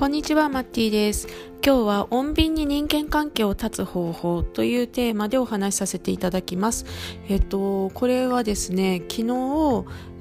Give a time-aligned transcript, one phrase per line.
[0.00, 1.28] こんにちは、マッティです。
[1.62, 6.86] 今日は穏便に人間関係を断つ方法というテーマでお話しさせていただきます。
[7.28, 9.24] えっと、これはですね、昨日、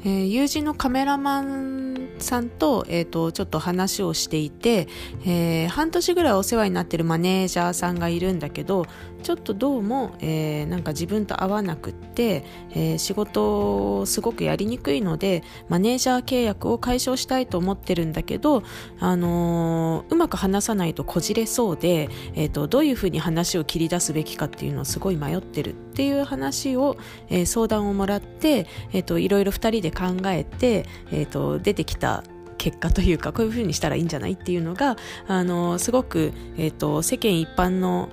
[0.04, 4.90] えー、友人のカメラマンさんと、えっ、と、ちょっと話をしていて、
[5.26, 8.86] えー、半年ぐらいお世話になってるマネージャーさんがいるんだけど、
[9.24, 18.64] ちょっとどうも、えー、なんか自分と合わなくて、えー、仕事すごくやりにくいので、マネージャー契約を解消したいと思ってるんだけど、
[19.00, 26.98] あのー、うまく話さないとこじれそうで、えっ、と、どういうふうに話を切り出すべきかっていうのをすごい迷ってるっていう話を、
[27.30, 32.24] え相談をもらって、えっ、と、いろいろ二人で考えて、えーと、出てきた
[32.58, 38.10] 結果というかこういうふうにしたらいいんじゃないっていうのがあのすごく、えーと世間一般の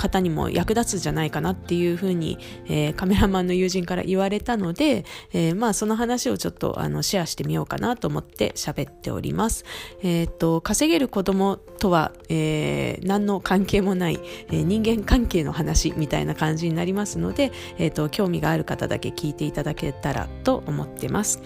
[0.00, 9.64] 方にも役立つんじゃないかなっていうふうに、えー、カメラマンの友人から言われたので、えー、まあその話をちょっとあのシェアしてみようかなと思って喋っております。
[10.02, 14.18] えっ、と、稼げる子供とは、えー、何の関係もない、
[14.50, 21.42] え人間関係の話みたいな感じになりますので、えっ、と、興味がある方だけ聞いていただけたらと思ってます。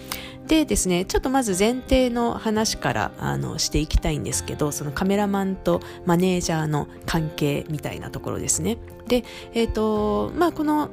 [0.47, 8.77] でですね、ちょっとまず前提の話からあのしていきたいんですけど、そのカメラマンとマネージャーの関係みたいなところですね。
[9.07, 9.23] で、
[9.53, 10.89] えっ、ー、と、まあこの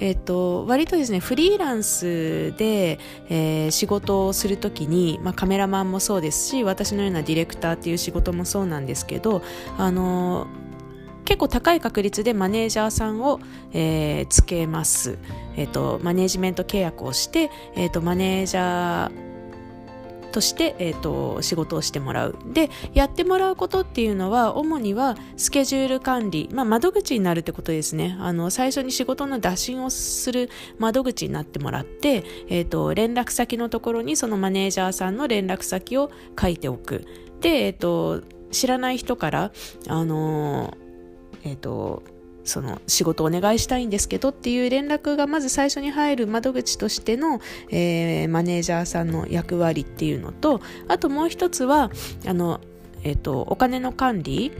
[0.00, 9.42] えっ、と、割とですね、フリーランスで、えー、仕事をするときに、まあ、カメラマンもそうですし、私のようなディレクターっていう仕事もそうなんですけど、
[9.76, 10.46] あの
[11.30, 13.38] 結構高い確率でマネージャーさんを、
[13.72, 15.16] えー、つけます。
[15.54, 19.30] え、ー、と、マネージメント契約をして、え、ー、と、マネージャー、
[20.32, 22.36] として、えーと、仕事をしてもらう。
[22.52, 28.16] で、やってもらうことっていうのは、主にはスケジュール管理、まあ、窓口になるってことですね。
[28.18, 37.04] あの、最初に仕事の打診をする窓口になってもらって、え、ー、と、連絡先のところにそのマネージャーさんの連絡先を書いておく。
[37.40, 39.52] で、え、ー、と、知らない人から、
[39.86, 40.76] あの
[41.44, 42.02] えっ、ー、と、
[42.44, 47.40] その仕事お願いしたいんですけどっていう連絡がまず最初に入る窓口としての、
[47.70, 51.90] えー、マネージャーさんの役割っていうのとあともう一つは
[52.26, 52.60] あの、
[53.02, 54.52] えっ、ー、とお金の管理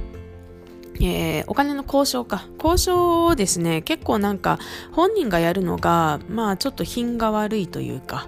[1.02, 2.46] えー、お金の交渉か。
[2.62, 4.58] 交渉をですね、結構なんか
[4.92, 8.26] 本人がやるのが、まあちょっと品が悪いというか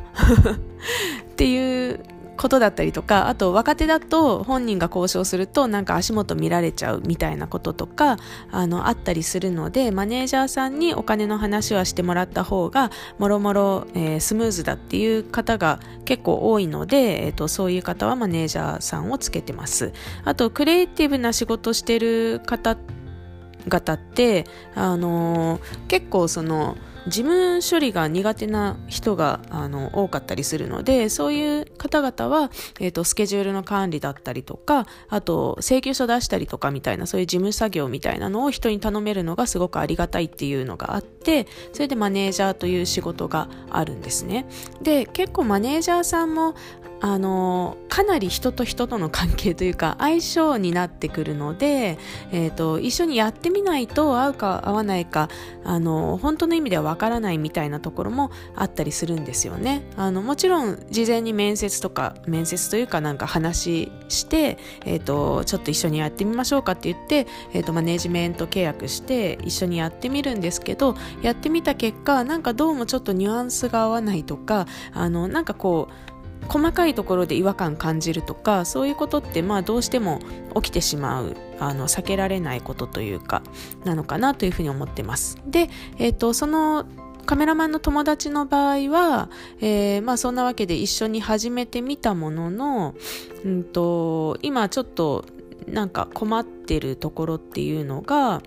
[1.33, 2.01] っていう
[2.43, 8.17] ことだったりとか、あと若手だと本人が交渉するとなんか足元見られちゃうみたいなこととか、
[8.51, 19.93] あの、あったりするので、マネージャーさんにお金の話はしてもらった方が、もろもろ、え、スムーズだっていう方が結構多いので、え、ー、と、そういう方はマネージャーさんをつけてます。
[20.25, 22.77] あと、クリエイティブな仕事してる方
[23.69, 26.77] 方って、あのー、結構その、
[27.09, 44.47] 事務処理が苦手な人があの多かったりするのでそういう方々は、えーと、スケジュールの管理だったりとかあと請求書出したりとかみたいなそういう事務作業みたいなのを人に頼めるのがすごくありがたいっていうのがあってそれでマネージャーという仕事があるんですね。
[44.81, 46.55] で結構マネージャーさんも
[47.03, 51.99] あのかなり人と人との関係というか相性になってくるので、
[52.31, 55.29] えーと、一緒にやってみないと合うか合わないか
[55.65, 59.83] あの本当の意味ではわからないみたいなところもあったりするんですよね。
[59.97, 76.12] あのもちろん事前に面接とか面接というかなんか話して、えーと、ちょっと一緒にやってみましょうかって言って、えーとマネジメント契約して一緒にやってみるんですけどやってみた結果なんかどうもちょっとニュアンスが合わないとかあのなんかこう
[76.49, 80.21] 細かいところで違和感感じるとかそういうことってまあどうしても
[80.57, 83.43] 起きてしまうあの避けられないことというか
[83.85, 85.39] なのかなというふうに思ってます。
[85.47, 86.87] で、えーと、その
[87.25, 89.31] カメラマンの友達の場合は、
[89.61, 92.95] えー、まあそんなわけで一緒に始めてみたものの、
[93.45, 95.25] うんと、今ちょっと
[95.69, 98.43] なんか困ってるところっていうのが、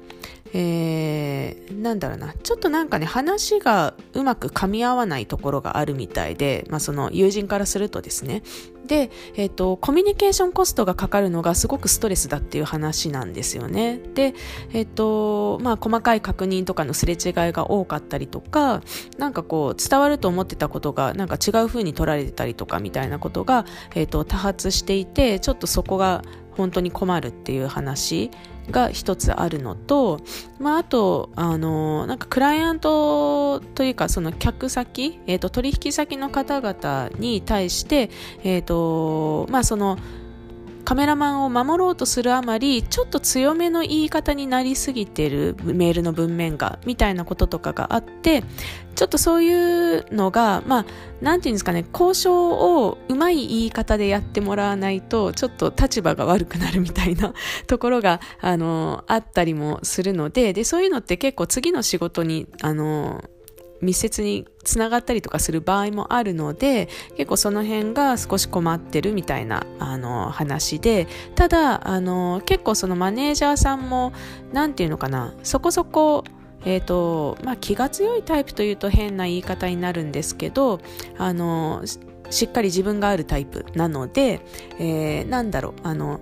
[0.57, 8.41] えー、なんだろうな、ちょっとなんかね、話がうまく噛み合わないところがあるみたいで、まあその友人からするとですね。
[8.88, 14.00] で、えっ、ー、と、コミュニケーションコストがかかるのがすごくストレスだっていう話なんですよね。
[14.13, 14.33] で、
[14.71, 17.18] えっ、ー、と、まあ細かい確認とかのすれ違い
[17.51, 18.81] が多かったりとか、
[19.18, 26.24] なんかこう、伝わると思ってたことがなんか違う風に取られてたりとかみたいなことが、えっ、と、多発していて、ちょっとそこが
[26.56, 28.31] 本当に困るっていう話
[28.71, 30.19] が一つあるのと、
[30.59, 38.09] まあ、あと、あの、なんかクライアントというか、その客先、えっ、ー、と、取引先の方々に対して、
[38.44, 39.97] えっ、ー、と、まあ、その、
[40.85, 48.43] カメラマンを守ろうとするあまりちょっと強めの言い方になりすぎてるメールの文面がみたいなこととかがあって
[48.93, 50.85] ちょっとそういうのがまあ
[51.21, 57.33] なんていうんですかね交渉をうまい言い方でやってもらわないとちょっと立場が悪くなるみたいな
[57.67, 63.23] ところがあのあったりもするのででそういうのって結構次の仕事にあの
[63.85, 71.07] 密接につながったりとかする場合もあるので結構その辺が少し困ってるみたいなあの話で。
[71.35, 74.13] ただあの結構そのマネージャーさんも
[74.53, 76.23] 何て言うのかなそこそこ
[76.65, 80.79] えーとまあ、気が強いタイプというと変な言い方になるんですけど
[81.17, 81.83] あの
[82.31, 84.41] しっかり自分があるタイプなので、
[84.79, 86.21] えー、なんだろうあの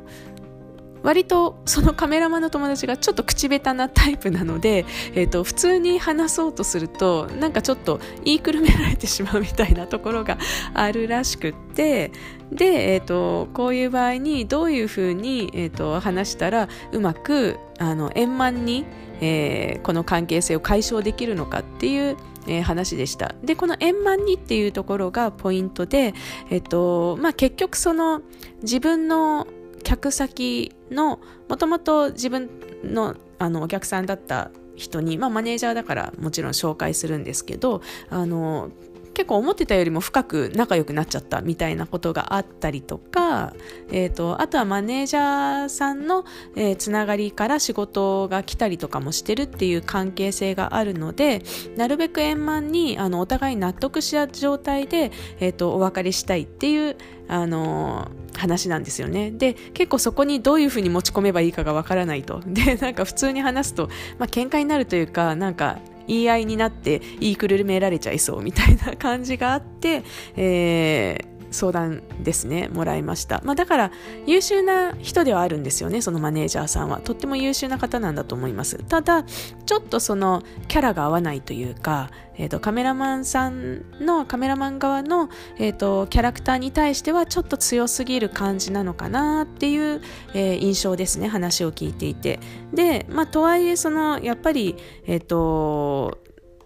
[1.04, 10.38] 割とそのカメラマンの友達がちょっと口下手なタイプなので、えーと、普通に話そうとするとなんかちょっと言いくるめられてしまうみたいなところが
[10.74, 12.12] あるらしくって
[12.52, 18.86] で、えーと、こういう場合にどういうふうに、えーと、話したらうまくあの円満に、
[19.22, 23.34] えー、この関係性を解消できるのかっていうえー、話でした。
[23.42, 26.14] で、この円満にっていうところがポイントで、
[26.50, 28.22] えっと、まあ、結局その
[28.62, 29.48] 自分の
[29.84, 32.50] 客先のもともと自分
[32.84, 38.72] のあのお客さんだった人に、まあ、マネージャーだからもちろん紹介するんですけどあの
[39.14, 43.54] 結構思ってたよりも深く仲良くなっちゃったみたいなことがあったりとか、
[43.92, 46.26] えーと、あとはマネージャーさんの、
[46.56, 51.44] えー、つながりから仕事が来たりとかもしてるっていう関係性があるので
[51.78, 59.32] なるべく円満にあのお互い納得した状態で、えーと、お別れしたいっていうあの話なんですよね。
[59.32, 62.42] で、結構そこにどういうふうに持ち込めばいいかがわからないと。
[62.46, 70.04] で、なんか普通に話すと、まあ喧嘩になるというか、なんか言い合いになって言いくるめられちゃいそうみたいな感じがあって、
[70.36, 73.92] えー相談ですねもらいました、まあ、だから
[74.26, 77.00] 優秀な人ではあるんですよねそのマネージャーさんは。
[77.00, 78.78] とっても優秀な方なんだと思います。
[78.84, 90.02] ただちょっとそのキャラが合わないというか、えーと、カメラマンさんのカメラマン側の、えーと、キャラクターに対してはちょっと強すぎる感じなのかなっていう、
[90.34, 92.40] えー、印象ですね話を聞いていて。
[92.74, 94.76] で、まあ、とはいえそのやっぱり
[95.06, 96.23] えっ、ー、と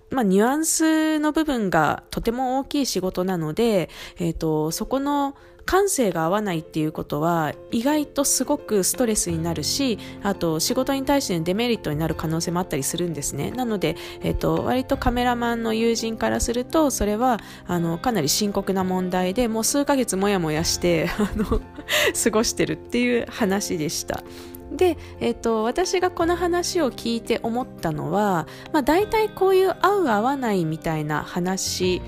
[0.10, 3.90] まあ、ニュアンスの部分がとても大きい仕事なので、
[4.20, 5.36] えっ、ー、と、そこの
[5.68, 13.52] 感性が合わないっていうことは意外とすごくストレスになるしあと仕事に対してのデメリットになる可能性もあったりするんですね。
[13.52, 24.24] なので、えっと、割とカメラマンの友人からするとそれはあのかなり深刻な問題でもう数ヶ月もやもやして あの過ごしてるっていう話でした。
[24.72, 32.02] で、えーと、私がこの話を聞いて思ったのは、まあ、大体こういう合う合わないみたいな話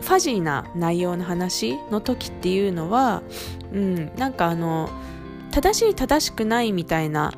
[0.00, 3.22] ファジーな内容の話の時っていうのは、
[3.72, 4.88] うん、なんかあの
[5.50, 7.34] 正しい正しくないみたいな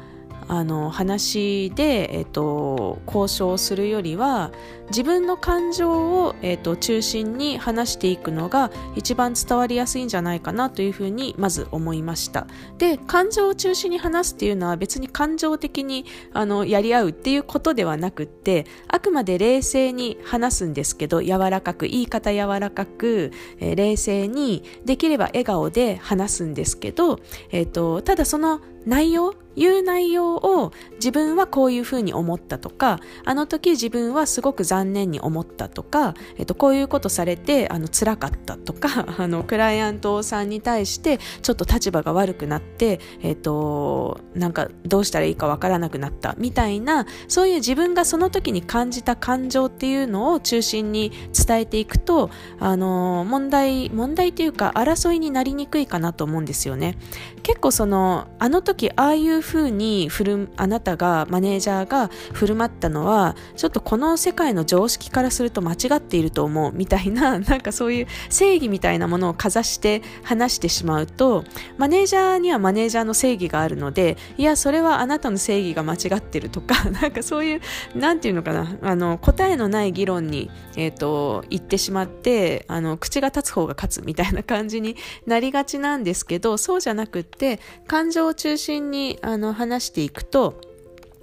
[0.51, 4.51] あの話で、えっと、交渉するよりは
[4.89, 12.49] 自分の感情を、えっと、中心に話していくのが一番伝わりやすいんじゃないかなというふうにまず思いました。
[12.79, 23.31] で感情を中心に話すっていうのは別に感情的にあのやり合うっていうことではなくってあくまで冷静に話すんですけど柔らかく言い方柔らかく、
[23.61, 27.21] えー、冷静にできれば笑顔で話すんですけど、
[27.53, 51.13] えっと、ただその内容言う内容を自分はこういうふうに思ったとか、あの時自分はすごく残念に思ったとか、えっと、こういうことされて、あの、辛かったとか、 あの、クライアントさんに対してちょっと立場が悪くなって、えっと、なんかどうしたらいいかわからなくなったみたいな、そういう自分がその時に感じた感情っていうのを中心に
[51.47, 56.97] 伝えていくと、あの、問題、問題っていうか争いになりにくいかなと思うんですよね。
[57.43, 71.45] 結構その、あの時ああいう風に振る、あなたが、マネージャーが振る舞ったのは、ちょっとこの世界の常識からすると間違っていると思う、みたいな、 なんかそういう正義みたいなものをかざして話してしまうと、
[71.79, 77.61] マネージャーにはマネージャーの正義があるので、いや、それはあなたの正義が間違ってるとか、 なんかそういう、
[77.95, 84.97] なんていうのかな、あの、答えのない議論に、えっ、ー、と、言ってしまって、あの、口が立つ方が勝つみたいな感じに
[85.27, 90.61] なりがちなんですけど、そうじゃなくって、感情を中心にあの話していくと、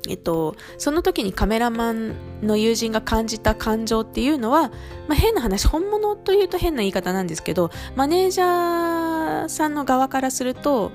[0.09, 4.69] えっと、その時にカメラマンの友人が感じた感情っていうのは、
[5.07, 10.91] まあ、変な話、本物というと変な言い方なんですけど、マネージャーさんの側からすると、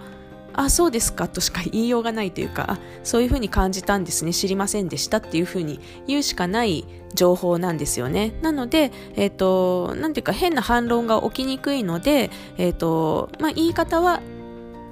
[0.54, 6.84] あ、そうですかとしか言いようがないというか、そういうふうに感じたんですね、知りませんでしたっていうふうに言うしかない
[7.14, 8.34] 情報なんですよね。
[8.42, 14.20] なので、えっ、ー、と、なんていうか変な反論が起きにくいので、えっ、ー、と、まあ、言い方は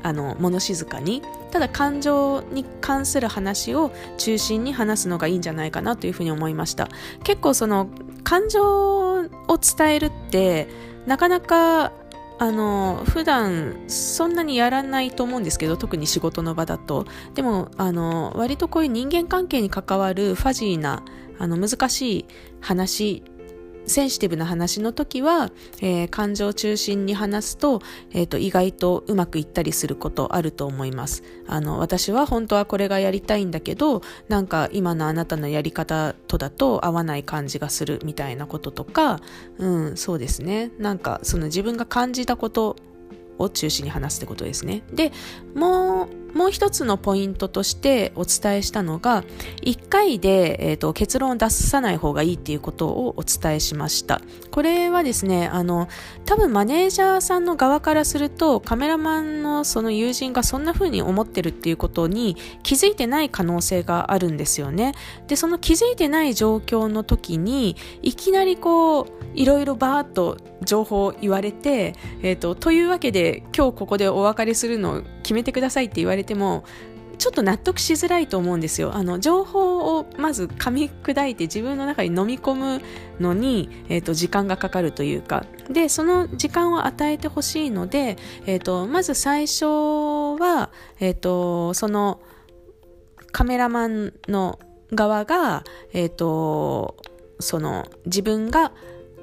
[0.03, 6.89] あの物静かにただ感情に関する話を中心に話すのがいいんじゃないかなというふうに思いました。
[7.25, 7.89] 結構その
[8.23, 9.29] 感情を
[9.59, 10.69] 伝えるって
[11.07, 11.93] なかなか
[12.39, 17.05] あの普段そんなにやらないと思うんですけど特に仕事の場だと。
[17.35, 21.03] でもあの割とこういう人間関係に関わるファジーな
[21.39, 22.27] あの難しい
[22.61, 23.23] 話
[23.87, 27.81] センシティブな話の時は、えー、感情中心に話すと,、
[28.13, 31.23] えーと、意外とうまくいったりすることあると思います。
[31.47, 39.21] あの私は本当はこれがやりたいんだけどなんか今のあなたのやり方とだと合わない感じがするみたいなこととか
[39.59, 40.71] うんそうですね。
[40.79, 42.77] なんかその自分が感じたこと
[43.41, 44.83] を中心に話すってことですね。
[44.93, 45.13] で、
[45.55, 49.25] もう、もう一つのポイントとしてお伝えしたのが、
[49.63, 54.21] 1回で、えーと、結論を出さない方がいいっていうことをお伝えしました。
[54.51, 55.89] これはですね、あの、
[56.25, 64.95] 多分マネージャーさんの側からすると、カメラマンのその友人がそんな風に思ってるっていうことに気づいてない可能性があるんですよね。
[65.27, 76.65] で、その気づいてない状況の時に、いきなりこう、いろいろバーっと情報を言われて、えーと、というわけで今日ここでお別れするのを決めてくださいって言われても
[77.19, 78.95] ちょっと納得しづらいと思うんですよ。
[78.95, 82.83] あの情報をまず噛み砕いて自分の中に飲み込む
[83.21, 92.21] のに、えーと、時間がかかるというかでその時間を与えてほしいので、えーと、まず最初は、えーとその
[93.33, 94.59] カメラマンの
[94.93, 96.97] 側が、えー、と
[97.39, 98.73] その自分が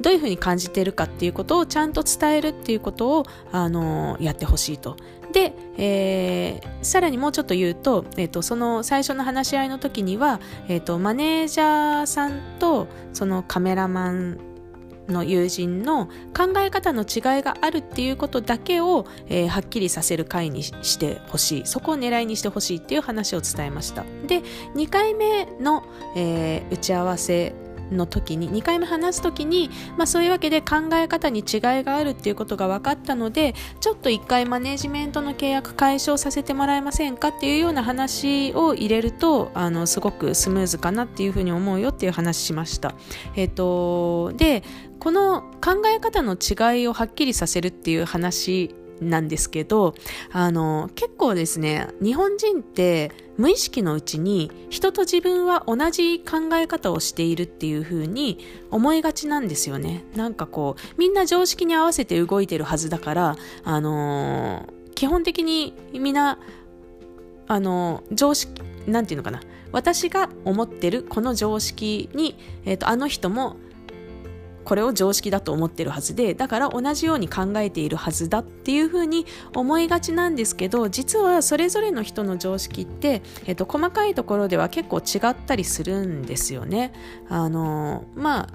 [0.02, 4.98] どういうふうに感じているかっていうことをちゃんと伝えるっていうことを、あのやってほしいと。
[5.34, 14.38] で、えー、さらにもうちょっと言うと、え、ー、と、その最初の話し合いの時には、えっ、ー、と、マネージャーさんと、そのカメラマン
[15.08, 24.42] の友人の考え方の違いがあるっていうことだけを、えー、はっきりさせる回にしてほしいそこを狙いにしてほしいっていう話を伝えましたで
[24.76, 25.84] 2回目の、
[26.16, 27.56] えー、打ち合わせ
[27.92, 42.96] の時に2回目話す時に、まあ、そういうわけで考え方に違いがあるっていうことが分かったのでちょっと1回マネジメントの契約解消させてもらえませんかっていうような話を入れるとあのすごくスムーズかなっていうふうに思うよっていう話しました。
[43.36, 44.64] えっ、ー、とで
[45.00, 49.96] この考え方の違いをはっきりさせるっていう話なんですけど、
[50.32, 58.40] あの、結構ですね、日本人って無意識のうちに人と自分は同じ考え方をしているっていう風に
[58.72, 60.04] 思いがちなんですよね。
[60.16, 66.40] なんかこう、みんな常識に合わせて動いてるはずだから、あのー、基本的にみんな、
[67.48, 69.42] あのー、常識、なんていうのかな。
[69.72, 73.58] 私が思ってるこの常識に、えっ、ー、と、あの人も
[74.68, 86.92] これを常識だと思ってるはずでだから同じように考えているはずだっていうふうに思いがちなんですけど実はそれぞれの人の常識って、えっと、細かいところでは結構違ったりするんですよね。
[87.30, 88.48] あのまあ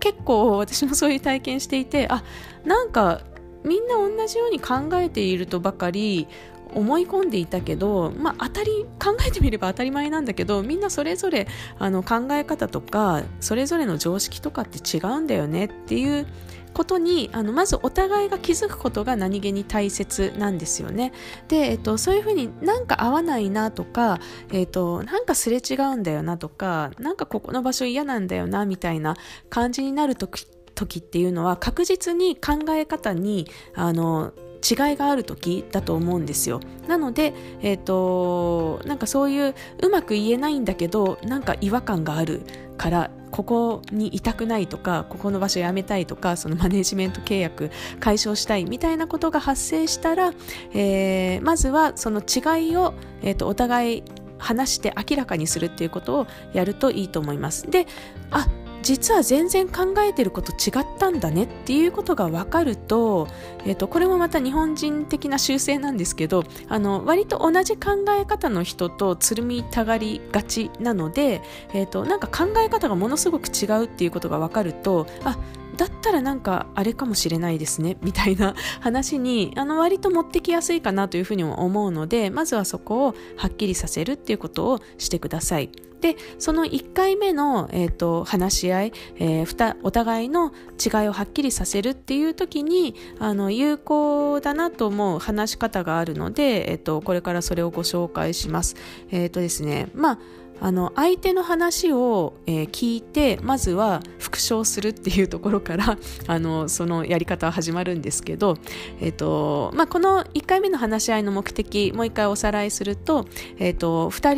[0.00, 2.24] 結構私もそういう体験していてあ
[2.64, 3.20] なんか
[3.64, 6.26] みんな同じように考えているとばかり
[6.74, 11.46] 思い込んでいたけど、まあ、当たり考えてみれば当たり前なんだけどみんなそれぞれ
[11.78, 16.26] あの考え方とかそれぞれの常識とかって違うんだよねっていう
[16.74, 21.12] ことにあのまずお互いが気づくことが何気に大切なんですよね。
[21.48, 24.18] で、えっと、そういうふうになんか合わないなとか、
[24.52, 29.16] えっと、なんかすれ違うんだよなとかなんかここの場所嫌なんだよなみたいな
[29.48, 30.28] 感じになると
[30.74, 34.32] 時っていうのは確実に考え方にあの
[34.64, 42.42] 違いがある時だと思うんですよなので、えーと、なんかそういううまく言えないんだけどなんか違和感がある
[42.76, 50.32] からここにいたくないとかここの場所辞めたいとかそのマネジメント契約解消したいみたいなことが発生したら、
[50.72, 54.02] えー、まずはその違いを、えーとお互い
[54.38, 57.70] 話して明らかにするっていうことをやるといいと思います。
[57.70, 57.86] で
[58.30, 58.46] あ
[58.84, 63.28] 実は全然考えてること違ったんだねっていうことが分かると、
[63.64, 71.40] えーと、これもまた日本人的な習性なんですけどあの割と同じ考え方の人とつるみたがりがちなので、
[71.72, 75.38] えーと、なんか考え方がものすごく違うっていうことが分かるとあ
[75.76, 85.70] だったらなんかあれかもしれないですね みたいな話にあの割と持ってきやすいかなというふうにも思うのでまずはそこをはっきりさせるっていうことをしてください。
[86.04, 98.76] でその1回目の、えーと、話し合い、えー、お互いの違いをはっきりさせるっていう時にあの有効だなと思う話し方があるので、えーと、これからそれをご紹介します。
[99.10, 100.18] えっ、ー、とですねまあ
[100.60, 108.56] あの相手の話を、えー、聞いてまずは復唱するっていうところから あのそのやり方は始まるんですけど、
[109.00, 113.26] えーとまあ、この1回目の話し合いの目的もう一回おさらいすると,、
[113.58, 114.34] えーと、2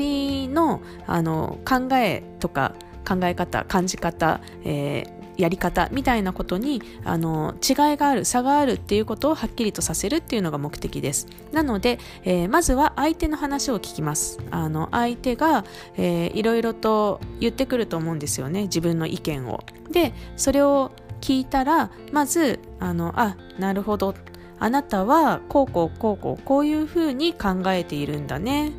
[0.47, 2.75] 人のあの考えとか
[3.07, 11.27] 考え方感じ方、えーやり方みたいなことにあの違いがある差があるっていうことをはっきりとさせるっていうのが目的です。
[11.53, 14.39] なので、えー、まずは相手の話を聞きます。
[14.51, 15.65] あの相手が、
[15.97, 18.63] えー、いろいろと言ってくると思うんですよね。
[18.63, 19.61] 自分の意見を。
[19.91, 24.15] でそれを聞いたらまずあのあなるほど。
[24.59, 28.73] あなたはこうこうこうこうこういうふうに考えているんだね。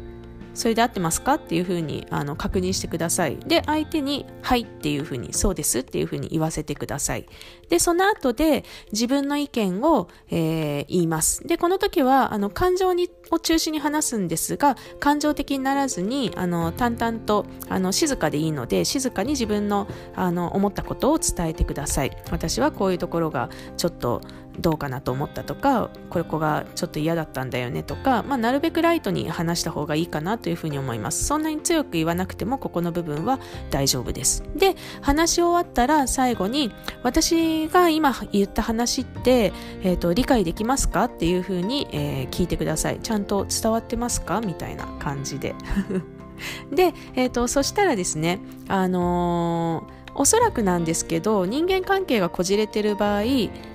[0.58, 1.36] それで合ってますか？
[1.36, 3.38] っていうふうにあの確認してください。
[3.38, 7.28] で、相手に、はいっていうふうに、そうですっていうふうに言わせてください。
[7.70, 11.46] で、その後で自分の意見を、えー、言います。
[11.46, 22.18] で、この時は、あの、感情にを中心に話すんですが、感情的にならずに、あの、淡々と、あの、静かでいいので、静かに自分の、あの、思ったことを伝えてください。
[22.32, 24.22] 私はこういうところがちょっと、
[24.60, 31.26] どうかなと思ったとかこれ子がちょっと嫌だったんだよねとか、まあ、なるべくライトに話した方がいいかなというふうに思います。
[31.26, 34.44] そんなに強く言わなくてもここの部分は大丈夫です。
[34.56, 36.72] で話し終わったら最後に
[37.04, 41.06] 私が今言った話って、えーと、理解できますか？
[41.06, 43.00] っていうふうに、えー、聞いてください。
[43.00, 44.42] ちゃんと伝わってますか？
[44.42, 45.56] みたいな感じで。
[46.72, 53.22] で、えーとそしたらですねあのーおそらくなんですけど人間関係がこじれてる場合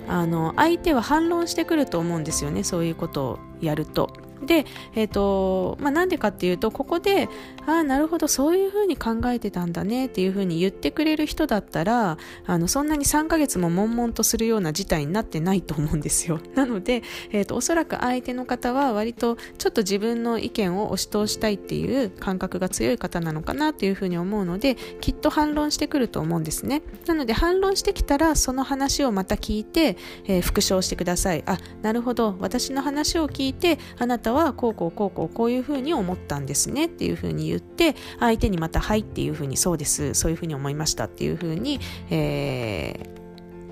[0.08, 4.10] あの相手は反論してくると思うんですよねそういうことをやると。
[4.44, 7.28] で、えーとまあ、なんでかっていうとここで
[7.66, 16.40] ああなるほどそういうふうに考えてたんだねっていうふうに言ってくれる人だったらあのそんなに3ヶ月も悶々とするような事態になってないと思うんですよ。
[16.54, 26.82] なので、えーと、おそらく相手の方は割とちょっと自分の意見を押し通したいっていう感覚が強い方なのかなっていうふうに思うのできっと反論してくると思うんですね。
[27.06, 29.96] なので反論してきたらその話をまた聞いて、
[30.26, 31.42] えー、復唱してください。
[31.46, 32.36] あなるほど。
[32.40, 43.08] 私の話を聞いてあなたはこうこうこうこうこういうふうに思ったんですねっていうふうに言って相手にまた「はい」っていうふうに「そうですそういうふうに思いました」っていうふうに、え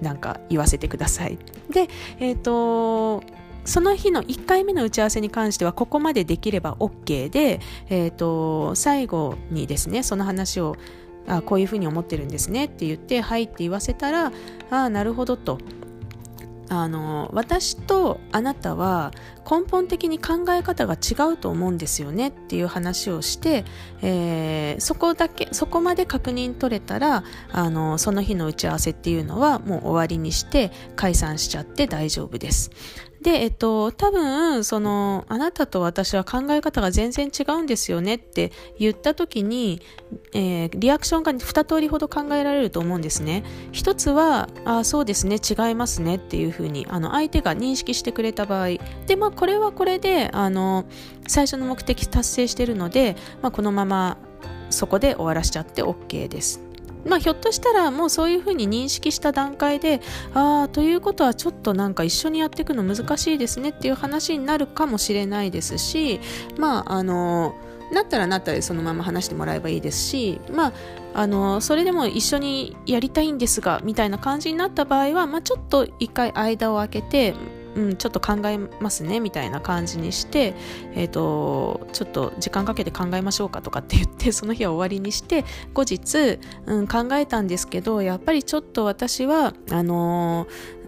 [0.00, 1.38] ー、なんか言わせてください。
[1.70, 1.88] で
[2.18, 3.22] えっ、ー、と
[3.64, 10.76] その日の1回目の打ち合わせに関してはここまでできれば OK で、えーと、最後にですねその話を
[11.28, 14.32] あこういうふうに思ってるんですねって言って「はい」って言わせたら
[14.70, 15.58] 「ああなるほど」と
[16.70, 19.10] あの私とあなたは
[19.48, 23.64] 根本的に考え方が違うと思うんですよねっていう話をして、
[24.02, 32.70] えー、そこだけそこまで確認取れたらあのその日の打ち合わせっていうのはもう終わりにして解散しちゃって大丈夫です。
[33.22, 39.82] で、えっと、多分、その、あなたと私は考え方が全然違うんですよねって言った時に、
[40.32, 43.44] えー、リアクションが2通りほど考えられると思うんですね。
[43.72, 48.68] 一つは、あそうですね、違いますねっていうふうに、あの、相手が認識してくれた場合。
[49.06, 50.86] で、まあ、これはこれで、あの、
[51.28, 54.16] 最初の目的達成してるので、まあ、このまま
[54.70, 56.69] そこで終わらしちゃって OK です。
[57.04, 60.00] まあ、ひょっとしたらもうそういうふうに認識した段階で
[60.34, 66.20] ああということはちょっとなんか一緒にやっていくの難しいですねっていう話になるかもしれないですし
[66.58, 67.54] まああの
[67.92, 70.72] なったらなったでそのまま話してもらえばいいですし、まあ、
[71.14, 77.34] あのそれでも一緒にやりたいんですがみたいな感じになった場合は、まあ、ちょっと一回間を空けて
[77.76, 80.54] うん、ちょっと考えますねみたいな感じにして、
[80.94, 90.79] えーと、ちょっと時間かけて考えましょうかとかって言って その日は終わりにして後日、うん、考えたんですけどやっぱりちょっと私はあのー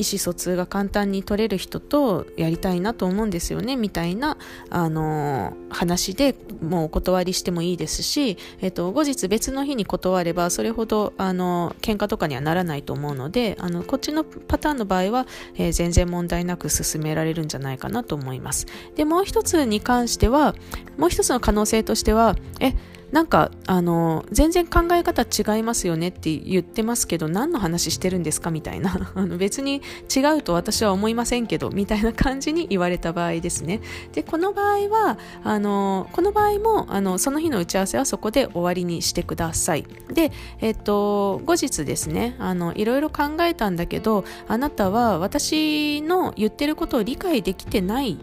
[0.00, 4.38] 意思疎通が簡単に取れる人とやりたいなと思うんですよねみたいな、
[4.70, 18.66] あの話でもうお断りしてもいいですし、えっと、後日別の日に断ればそれほどあの喧嘩とかにはならないと思うのであのこっちのパターンの場合は、えー、全然問題なく進められるんじゃないかなと思います。
[18.96, 20.54] でもう一つに関しては
[20.96, 22.72] もう一つの可能性としてはえ
[23.12, 29.10] なんかあの全然考え方違いますよねって言ってますけど何の話してるんですかみたいな。
[29.14, 29.82] あの別に
[30.14, 33.80] 違うと私は思いませんけどみたいな感じに言われた場合ですね。
[34.12, 39.84] でこの場合はあのこの場合もあのその日の打ち合わせはそこで終わりにしてください。
[40.12, 48.18] でえっと後日ですねあのいろいろ考えたんだけどあなたは私の言ってることを理解できてない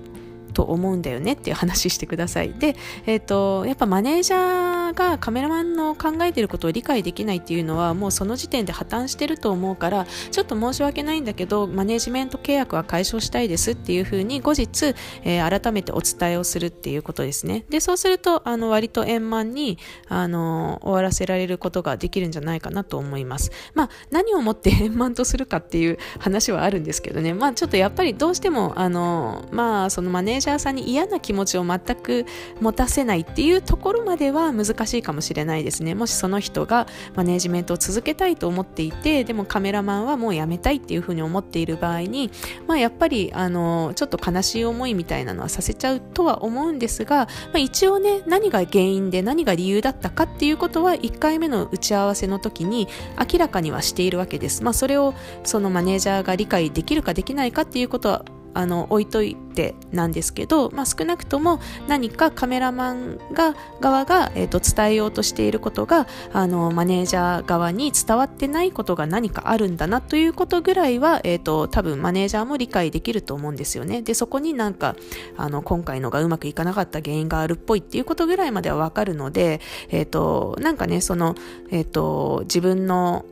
[0.58, 2.52] と思うんだよねっていう話してください。
[2.52, 17.65] で、えーと、やっぱマネージャーがカメラマンの考えてることを理解できないっていうのはもうその時点で破綻してると思うからちょっと申し訳ないんだけどマネジメント契約は解消したいですっていうふうに後日、えー、改めてお伝えをするっていうことですね。
[17.70, 23.52] でそうするとあの割と円満にあの終わらせられることができるんじゃないかなと思います。
[23.76, 27.36] まあ何をもって 円満とするかっていう話はあるんですけどね。
[27.36, 32.25] まあちょっとやっぱりどうしてもあのまあそのマネージャーシャーさんに嫌な気持ちを全く
[32.62, 35.93] 持たせないっていうところまでは難しいかもしれないですね。
[35.93, 42.31] もしその人がマネージメントを続けたいと思っていてでもカメラマンはもうやめたいっていうふうに思っている場合に、
[42.65, 52.88] まあ、やっぱりあのちょっと悲しい思いみたいなのはさせちゃうとは思うんですが、まあ、一応ね何が原因で何が理由だったかっていうことは1回目の打ち合わせの時に
[53.31, 58.23] 明らかにはしているわけです、まあ、それをそのマネージャーが理解できるかできないかっていうことは
[58.58, 74.02] あの置いといてなんですけど、まあ、少なくとも何かカメラマンが側が、えーと、伝えようとしていることがあのマネージャー側に伝わってないことが何かあるんだなということぐらいは、えーと、多分マネージャーも理解できると思うんですよね。
[74.02, 74.96] でそこになんか
[75.38, 81.36] あの今回のがうまくいかなかった原因があるっぽいっていうことぐらいまではわかるので、えーと、なんかねその、
[81.70, 83.24] えー、と自分の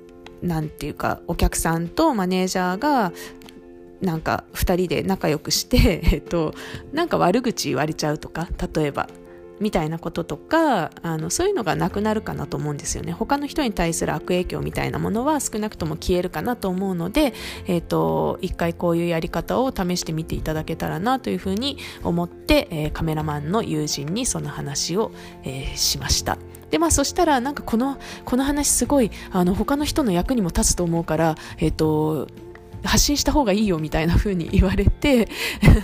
[0.44, 3.12] なんていうかお客さんとマネージャーが
[4.06, 6.54] なんか2人で仲良くして、 えっと、
[6.94, 9.08] なんか悪口言われちゃうとか例えば
[9.60, 17.34] みたいなこととかあのそういうのがなくなるかなと思うんですよね他の人に対する悪影響みたいなものは少なくとも消えるかなと思うので、
[17.68, 25.12] えーと、一回こういうやり方を試してみていただけたらなというふうに思って、えー、カメラマンの友人にその話を、
[25.44, 26.38] えー、しました。
[26.70, 32.28] でまあそしたらなんかこのこの話すごいあの他の人の役にも立つと思うから、えーと
[32.86, 35.28] 発信した方がいいよみたいな風に言われて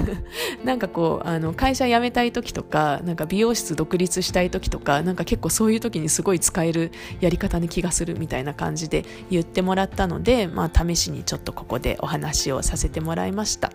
[0.64, 13.72] なんかこうあの会社辞めたい時とかなんか美容室独立したい時とかなんか結構そういう時にすごい使えるやり方に気がするみたいな感じで言ってもらったので、まあ、試しにちょっとここでお話をさせてもらいました、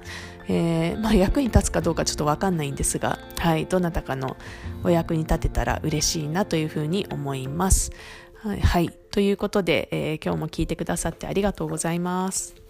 [0.48, 4.36] えー、まあ、役に立つかどうかちょっと分かんないんですが、はい、どなたかの
[4.84, 7.90] お役に立てたら嬉しいなというふうに思います。
[8.34, 12.65] はい、はい、ということで、えー、今日も聞いてくださってありがとうございます。